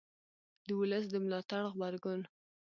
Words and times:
د 0.67 0.69
ولس 0.79 1.03
د 1.09 1.15
ملاتړ 1.23 1.61
غبرګون 1.73 2.21